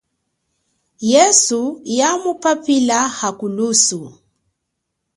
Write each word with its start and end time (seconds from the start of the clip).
Yesu 1.11 1.61
yamuphaphila, 1.97 2.99
hakulusu. 3.17 3.99